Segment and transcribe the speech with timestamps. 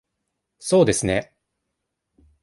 [0.57, 1.31] そうですね。